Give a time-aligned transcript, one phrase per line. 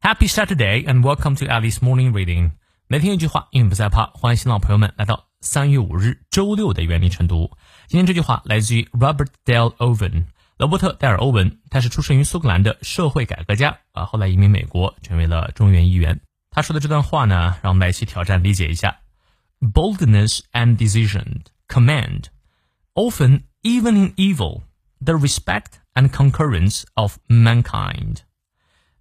[0.00, 2.52] Happy Saturday and welcome to Alice Morning Reading。
[2.86, 4.06] 每天一句话，英语不再怕。
[4.14, 7.50] 欢迎新老朋友们来到三月五日周六的原理晨读。
[7.88, 10.26] 今天这句话来自于 Robert Dale Owen，
[10.58, 11.58] 罗伯特·戴尔·欧文。
[11.70, 16.20] 他是出生于苏格兰的社会改革家啊，后来移民美国，成为了众议院议员。
[16.50, 19.00] 他说的这段话呢，让我们来一起挑战理解一下：
[19.60, 22.26] Boldness and decision command,
[22.94, 24.62] often even in evil,
[25.04, 28.18] the respect and concurrence of mankind。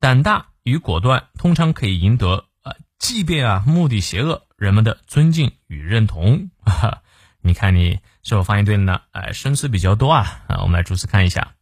[0.00, 6.51] 胆大 与果断通常可以赢得呃，即便啊目的邪恶，人们的尊敬与认同。
[6.63, 7.01] 哈，
[7.41, 9.01] 你看你是否发现对了呢？
[9.11, 11.55] 哎，生词比较多啊啊，我们来逐词看一下。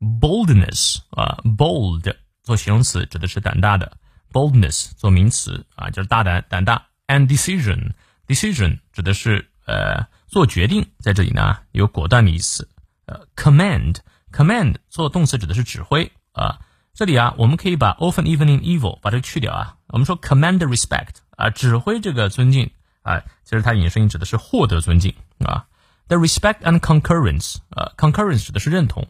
[0.00, 3.98] Boldness 啊，bold 做形容词指的是胆大的
[4.32, 6.86] ；boldness 做名词啊，就是大胆、胆大。
[7.06, 12.70] And decision，decision 指的是呃做决定，在这里呢有果断的意思。
[13.06, 16.60] 呃，command，command 做动词指的是指挥啊。
[16.98, 19.76] 这里啊，我们可以把 often evening evil 把这个去掉啊。
[19.86, 25.66] 我们说 command respect 啊，指挥这个尊敬啊，其实它引申指的是获得尊敬啊。
[26.08, 29.06] The respect and concurrence 啊，concurrence 指的是认同，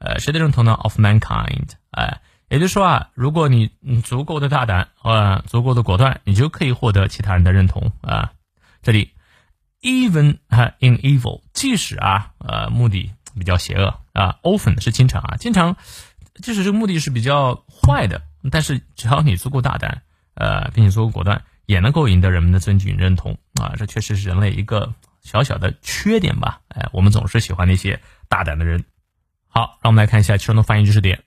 [0.00, 8.32] 呃，谁的认同呢？Of mankind，哎，也就是说啊，如果你你足够的大胆啊，足够的果断，你就可以获得其他人的认同啊。
[8.82, 9.12] 这里
[9.80, 15.76] even 哈 in evil，即使啊，呃，目的比较邪恶啊，often 是经常啊，经常。
[16.42, 20.02] 即使这个目的是比较坏的，但是只要你足够大胆，
[20.34, 23.74] 呃，并且足够果断，也能够赢得人们的尊敬与认同啊！
[23.76, 26.60] 这确实是人类一个小小的缺点吧？
[26.68, 28.84] 哎，我们总是喜欢那些大胆的人。
[29.48, 31.22] 好，让我们来看一下其中的发音知识点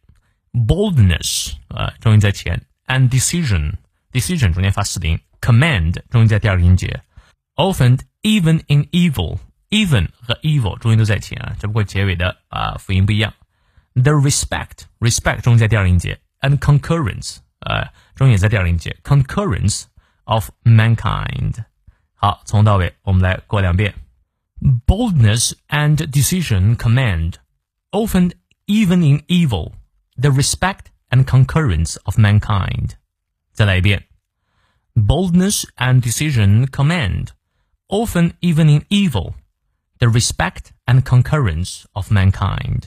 [0.54, 7.02] ：boldness 啊，重音在前；and decision，decision 中间发四零；command 重音在第二个音节
[7.56, 13.34] ；often even in evil，even 和 evil 重音都在前啊，只不过结尾的啊辅音不一样。
[13.95, 19.85] The respect respect 中在第二音节，and concurrence 呃中也在第二音节，concurrence
[20.25, 21.65] of mankind。
[22.15, 23.95] 好，从到尾我们来过两遍。
[24.87, 27.35] Boldness and decision command,
[27.91, 28.33] often
[28.67, 29.73] even in evil,
[30.19, 32.93] the respect and concurrence of mankind.
[33.53, 34.05] 再来一遍。
[34.95, 37.29] Boldness and decision command,
[37.89, 39.35] often even in evil,
[39.99, 42.85] the respect and concurrence of mankind.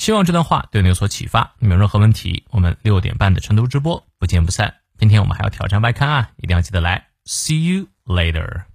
[0.00, 1.52] 希望这段话对你有所启发。
[1.58, 4.76] 你有任何问题，我们六点半的成都直播不见不散。
[4.96, 7.08] 今天我们还要挑战外刊啊，一定要记得来。
[7.26, 8.69] See you later.